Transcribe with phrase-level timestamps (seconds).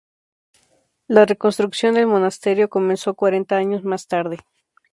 [1.07, 4.39] La reconstrucción del monasterio comenzó cuarenta años más tarde.